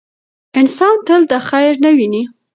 انسان 0.59 0.95
تل 1.07 1.21
دا 1.31 1.39
خیر 1.49 1.73
نه 1.83 1.89
ویني. 1.97 2.21